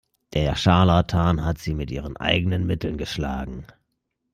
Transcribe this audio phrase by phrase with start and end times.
[0.33, 3.67] Der Scharlatan hat sie mit ihren eigenen Mitteln geschlagen.